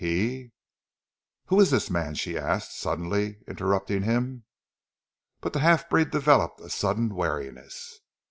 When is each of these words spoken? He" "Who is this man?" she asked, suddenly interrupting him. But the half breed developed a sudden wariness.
He" 0.03 0.51
"Who 1.49 1.59
is 1.61 1.69
this 1.69 1.91
man?" 1.91 2.15
she 2.15 2.35
asked, 2.35 2.75
suddenly 2.75 3.43
interrupting 3.47 4.01
him. 4.01 4.45
But 5.41 5.53
the 5.53 5.59
half 5.59 5.87
breed 5.91 6.09
developed 6.09 6.59
a 6.59 6.71
sudden 6.71 7.13
wariness. 7.13 7.99